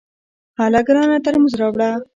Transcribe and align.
هله 0.59 0.79
ګرانه 0.87 1.17
ترموز 1.25 1.53
راوړه! 1.59 1.89